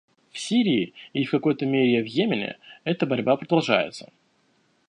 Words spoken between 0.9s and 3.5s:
и, в какой-то мере, в Йемене эта борьба